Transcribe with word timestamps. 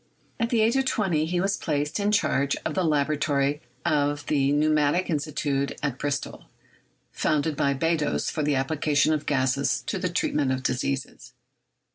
At 0.39 0.49
the 0.49 0.61
age 0.61 0.75
of 0.77 0.85
twenty 0.85 1.27
he 1.27 1.39
was 1.39 1.57
placed 1.57 1.99
in 1.99 2.11
charge 2.11 2.55
of 2.65 2.73
the 2.73 2.83
laboratory 2.83 3.61
of 3.85 4.25
the 4.25 4.51
Pneumatic 4.51 5.11
Institute 5.11 5.77
at 5.83 5.99
Bristol, 5.99 6.45
founded 7.11 7.55
by 7.55 7.75
Beddoes 7.75 8.31
for 8.31 8.41
the 8.41 8.55
application 8.55 9.13
of 9.13 9.27
gases 9.27 9.83
to 9.85 9.99
the 9.99 10.09
treatment 10.09 10.51
of 10.53 10.63
diseases. 10.63 11.33